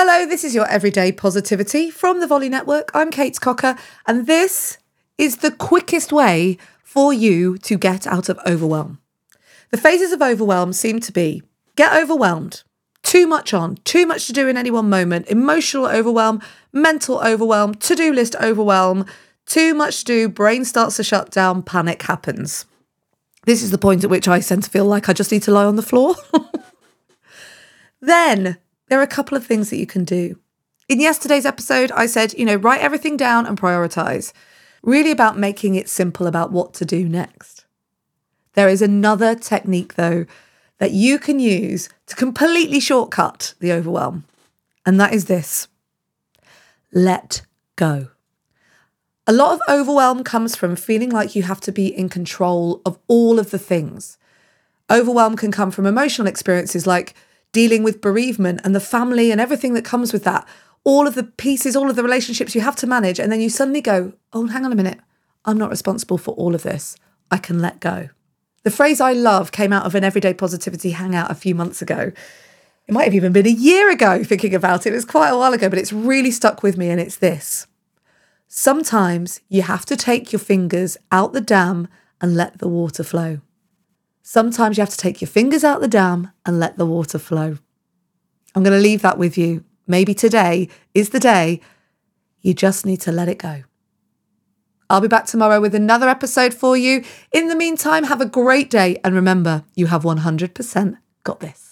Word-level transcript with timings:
Hello, 0.00 0.24
this 0.24 0.44
is 0.44 0.54
your 0.54 0.68
Everyday 0.68 1.10
Positivity 1.10 1.90
from 1.90 2.20
the 2.20 2.28
Volley 2.28 2.48
Network. 2.48 2.92
I'm 2.94 3.10
Kate 3.10 3.40
Cocker, 3.40 3.76
and 4.06 4.28
this 4.28 4.78
is 5.18 5.38
the 5.38 5.50
quickest 5.50 6.12
way 6.12 6.56
for 6.84 7.12
you 7.12 7.58
to 7.58 7.76
get 7.76 8.06
out 8.06 8.28
of 8.28 8.38
overwhelm. 8.46 9.00
The 9.70 9.76
phases 9.76 10.12
of 10.12 10.22
overwhelm 10.22 10.72
seem 10.72 11.00
to 11.00 11.10
be 11.10 11.42
get 11.74 12.00
overwhelmed, 12.00 12.62
too 13.02 13.26
much 13.26 13.52
on, 13.52 13.74
too 13.78 14.06
much 14.06 14.28
to 14.28 14.32
do 14.32 14.46
in 14.46 14.56
any 14.56 14.70
one 14.70 14.88
moment, 14.88 15.26
emotional 15.26 15.86
overwhelm, 15.86 16.42
mental 16.72 17.18
overwhelm, 17.18 17.74
to 17.74 17.96
do 17.96 18.12
list 18.12 18.36
overwhelm, 18.36 19.04
too 19.46 19.74
much 19.74 20.04
to 20.04 20.04
do, 20.04 20.28
brain 20.28 20.64
starts 20.64 20.94
to 20.98 21.02
shut 21.02 21.32
down, 21.32 21.60
panic 21.60 22.02
happens. 22.02 22.66
This 23.46 23.64
is 23.64 23.72
the 23.72 23.78
point 23.78 24.04
at 24.04 24.10
which 24.10 24.28
I 24.28 24.38
tend 24.38 24.62
to 24.62 24.70
feel 24.70 24.84
like 24.84 25.08
I 25.08 25.12
just 25.12 25.32
need 25.32 25.42
to 25.42 25.50
lie 25.50 25.64
on 25.64 25.74
the 25.74 25.82
floor. 25.82 26.14
then 28.00 28.58
there 28.88 28.98
are 28.98 29.02
a 29.02 29.06
couple 29.06 29.36
of 29.36 29.46
things 29.46 29.70
that 29.70 29.78
you 29.78 29.86
can 29.86 30.04
do. 30.04 30.38
In 30.88 31.00
yesterday's 31.00 31.46
episode, 31.46 31.92
I 31.92 32.06
said, 32.06 32.32
you 32.34 32.44
know, 32.44 32.56
write 32.56 32.80
everything 32.80 33.16
down 33.16 33.46
and 33.46 33.60
prioritize. 33.60 34.32
Really 34.82 35.10
about 35.10 35.38
making 35.38 35.74
it 35.74 35.88
simple 35.88 36.26
about 36.26 36.52
what 36.52 36.72
to 36.74 36.84
do 36.84 37.08
next. 37.08 37.66
There 38.54 38.68
is 38.68 38.80
another 38.80 39.34
technique, 39.34 39.94
though, 39.94 40.24
that 40.78 40.92
you 40.92 41.18
can 41.18 41.40
use 41.40 41.88
to 42.06 42.16
completely 42.16 42.80
shortcut 42.80 43.54
the 43.60 43.72
overwhelm, 43.72 44.24
and 44.86 45.00
that 45.00 45.12
is 45.12 45.26
this 45.26 45.68
let 46.92 47.42
go. 47.76 48.08
A 49.26 49.32
lot 49.32 49.52
of 49.52 49.60
overwhelm 49.68 50.24
comes 50.24 50.56
from 50.56 50.74
feeling 50.74 51.10
like 51.10 51.36
you 51.36 51.42
have 51.42 51.60
to 51.60 51.72
be 51.72 51.86
in 51.86 52.08
control 52.08 52.80
of 52.86 52.98
all 53.08 53.38
of 53.38 53.50
the 53.50 53.58
things. 53.58 54.16
Overwhelm 54.90 55.36
can 55.36 55.52
come 55.52 55.70
from 55.70 55.84
emotional 55.84 56.26
experiences 56.26 56.86
like 56.86 57.14
dealing 57.52 57.82
with 57.82 58.00
bereavement 58.00 58.60
and 58.64 58.74
the 58.74 58.80
family 58.80 59.30
and 59.30 59.40
everything 59.40 59.74
that 59.74 59.84
comes 59.84 60.12
with 60.12 60.24
that, 60.24 60.46
all 60.84 61.06
of 61.06 61.14
the 61.14 61.24
pieces, 61.24 61.76
all 61.76 61.90
of 61.90 61.96
the 61.96 62.02
relationships 62.02 62.54
you 62.54 62.60
have 62.60 62.76
to 62.76 62.86
manage. 62.86 63.18
And 63.18 63.30
then 63.30 63.40
you 63.40 63.50
suddenly 63.50 63.80
go, 63.80 64.12
oh, 64.32 64.46
hang 64.46 64.64
on 64.64 64.72
a 64.72 64.76
minute. 64.76 64.98
I'm 65.44 65.58
not 65.58 65.70
responsible 65.70 66.18
for 66.18 66.34
all 66.34 66.54
of 66.54 66.62
this. 66.62 66.96
I 67.30 67.38
can 67.38 67.60
let 67.60 67.80
go. 67.80 68.08
The 68.64 68.70
phrase 68.70 69.00
I 69.00 69.12
love 69.12 69.52
came 69.52 69.72
out 69.72 69.86
of 69.86 69.94
an 69.94 70.04
everyday 70.04 70.34
positivity 70.34 70.90
hangout 70.90 71.30
a 71.30 71.34
few 71.34 71.54
months 71.54 71.80
ago. 71.80 72.12
It 72.86 72.92
might 72.92 73.04
have 73.04 73.14
even 73.14 73.32
been 73.32 73.46
a 73.46 73.50
year 73.50 73.90
ago 73.90 74.22
thinking 74.24 74.54
about 74.54 74.86
it. 74.86 74.92
It 74.92 74.96
was 74.96 75.04
quite 75.04 75.30
a 75.30 75.36
while 75.36 75.52
ago, 75.52 75.68
but 75.68 75.78
it's 75.78 75.92
really 75.92 76.30
stuck 76.30 76.62
with 76.62 76.76
me. 76.76 76.90
And 76.90 77.00
it's 77.00 77.16
this 77.16 77.66
sometimes 78.50 79.40
you 79.48 79.62
have 79.62 79.84
to 79.84 79.96
take 79.96 80.32
your 80.32 80.40
fingers 80.40 80.96
out 81.12 81.34
the 81.34 81.40
dam 81.40 81.86
and 82.20 82.34
let 82.34 82.58
the 82.58 82.68
water 82.68 83.04
flow. 83.04 83.40
Sometimes 84.30 84.76
you 84.76 84.82
have 84.82 84.90
to 84.90 84.96
take 84.98 85.22
your 85.22 85.28
fingers 85.28 85.64
out 85.64 85.80
the 85.80 85.88
dam 85.88 86.32
and 86.44 86.60
let 86.60 86.76
the 86.76 86.84
water 86.84 87.18
flow. 87.18 87.56
I'm 88.54 88.62
going 88.62 88.76
to 88.76 88.82
leave 88.82 89.00
that 89.00 89.16
with 89.16 89.38
you. 89.38 89.64
Maybe 89.86 90.12
today 90.12 90.68
is 90.92 91.08
the 91.08 91.18
day 91.18 91.62
you 92.42 92.52
just 92.52 92.84
need 92.84 93.00
to 93.00 93.10
let 93.10 93.30
it 93.30 93.38
go. 93.38 93.62
I'll 94.90 95.00
be 95.00 95.08
back 95.08 95.24
tomorrow 95.24 95.62
with 95.62 95.74
another 95.74 96.10
episode 96.10 96.52
for 96.52 96.76
you. 96.76 97.04
In 97.32 97.48
the 97.48 97.56
meantime, 97.56 98.04
have 98.04 98.20
a 98.20 98.26
great 98.26 98.68
day 98.68 99.00
and 99.02 99.14
remember, 99.14 99.64
you 99.74 99.86
have 99.86 100.02
100% 100.02 100.98
got 101.24 101.40
this. 101.40 101.68